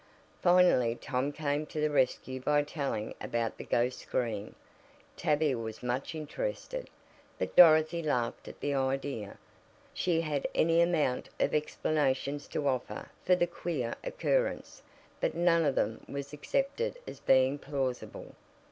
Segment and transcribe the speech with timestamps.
[0.41, 4.55] Finally Tom came to the rescue by telling about the "ghost scream."
[5.15, 6.89] Tavia was much interested,
[7.37, 9.37] but Dorothy laughed at the idea.
[9.93, 14.81] She had any amount of explanations to offer for the queer occurrence,
[15.19, 18.33] but none of them was accepted as being plausible.